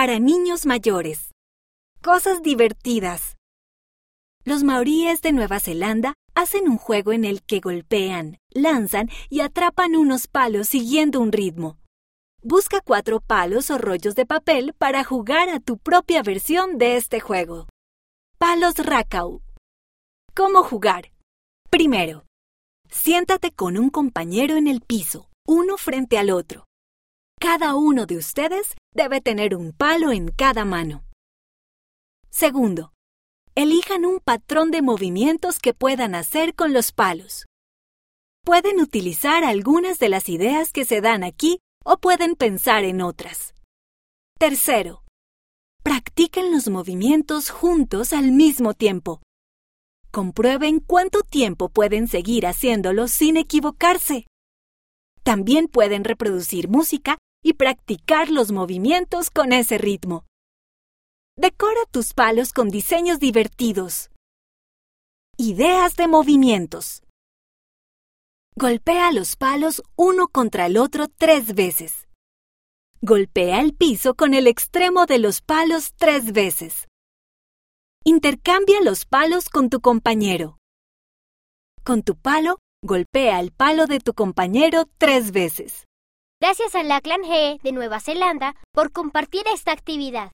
Para 0.00 0.18
niños 0.18 0.64
mayores. 0.64 1.34
Cosas 2.00 2.40
divertidas. 2.40 3.36
Los 4.46 4.64
maoríes 4.64 5.20
de 5.20 5.32
Nueva 5.32 5.60
Zelanda 5.60 6.14
hacen 6.34 6.70
un 6.70 6.78
juego 6.78 7.12
en 7.12 7.26
el 7.26 7.42
que 7.42 7.60
golpean, 7.60 8.38
lanzan 8.48 9.10
y 9.28 9.40
atrapan 9.40 9.96
unos 9.96 10.26
palos 10.26 10.68
siguiendo 10.68 11.20
un 11.20 11.32
ritmo. 11.32 11.76
Busca 12.42 12.80
cuatro 12.80 13.20
palos 13.20 13.70
o 13.70 13.76
rollos 13.76 14.14
de 14.14 14.24
papel 14.24 14.72
para 14.72 15.04
jugar 15.04 15.50
a 15.50 15.60
tu 15.60 15.76
propia 15.76 16.22
versión 16.22 16.78
de 16.78 16.96
este 16.96 17.20
juego. 17.20 17.66
Palos 18.38 18.76
Rakau. 18.78 19.42
¿Cómo 20.34 20.62
jugar? 20.62 21.12
Primero, 21.68 22.24
siéntate 22.88 23.50
con 23.50 23.76
un 23.76 23.90
compañero 23.90 24.56
en 24.56 24.66
el 24.66 24.80
piso, 24.80 25.28
uno 25.46 25.76
frente 25.76 26.16
al 26.16 26.30
otro. 26.30 26.69
Cada 27.42 27.74
uno 27.74 28.04
de 28.04 28.18
ustedes 28.18 28.76
debe 28.94 29.22
tener 29.22 29.56
un 29.56 29.72
palo 29.72 30.12
en 30.12 30.28
cada 30.28 30.66
mano. 30.66 31.04
Segundo, 32.28 32.92
elijan 33.54 34.04
un 34.04 34.20
patrón 34.20 34.70
de 34.70 34.82
movimientos 34.82 35.58
que 35.58 35.72
puedan 35.72 36.14
hacer 36.14 36.54
con 36.54 36.74
los 36.74 36.92
palos. 36.92 37.46
Pueden 38.44 38.78
utilizar 38.78 39.42
algunas 39.42 39.98
de 39.98 40.10
las 40.10 40.28
ideas 40.28 40.70
que 40.70 40.84
se 40.84 41.00
dan 41.00 41.24
aquí 41.24 41.60
o 41.82 41.96
pueden 41.96 42.34
pensar 42.36 42.84
en 42.84 43.00
otras. 43.00 43.54
Tercero, 44.38 45.02
practiquen 45.82 46.52
los 46.52 46.68
movimientos 46.68 47.48
juntos 47.48 48.12
al 48.12 48.32
mismo 48.32 48.74
tiempo. 48.74 49.22
Comprueben 50.10 50.78
cuánto 50.78 51.22
tiempo 51.22 51.70
pueden 51.70 52.06
seguir 52.06 52.46
haciéndolo 52.46 53.08
sin 53.08 53.38
equivocarse. 53.38 54.26
También 55.22 55.68
pueden 55.68 56.04
reproducir 56.04 56.68
música 56.68 57.16
y 57.42 57.54
practicar 57.54 58.30
los 58.30 58.52
movimientos 58.52 59.30
con 59.30 59.52
ese 59.52 59.78
ritmo. 59.78 60.24
Decora 61.36 61.80
tus 61.90 62.12
palos 62.12 62.52
con 62.52 62.68
diseños 62.68 63.18
divertidos. 63.18 64.10
Ideas 65.36 65.96
de 65.96 66.06
movimientos. 66.06 67.02
Golpea 68.56 69.10
los 69.12 69.36
palos 69.36 69.82
uno 69.96 70.28
contra 70.28 70.66
el 70.66 70.76
otro 70.76 71.06
tres 71.08 71.54
veces. 71.54 72.06
Golpea 73.00 73.60
el 73.60 73.74
piso 73.74 74.14
con 74.14 74.34
el 74.34 74.46
extremo 74.46 75.06
de 75.06 75.18
los 75.18 75.40
palos 75.40 75.94
tres 75.96 76.32
veces. 76.32 76.88
Intercambia 78.04 78.82
los 78.82 79.06
palos 79.06 79.48
con 79.48 79.70
tu 79.70 79.80
compañero. 79.80 80.58
Con 81.84 82.02
tu 82.02 82.16
palo, 82.16 82.58
golpea 82.84 83.40
el 83.40 83.52
palo 83.52 83.86
de 83.86 84.00
tu 84.00 84.12
compañero 84.12 84.84
tres 84.98 85.32
veces. 85.32 85.86
Gracias 86.42 86.74
a 86.74 86.82
la 86.82 87.02
Clan 87.02 87.20
G 87.20 87.60
de 87.60 87.72
Nueva 87.72 88.00
Zelanda 88.00 88.54
por 88.72 88.92
compartir 88.92 89.42
esta 89.52 89.72
actividad. 89.72 90.28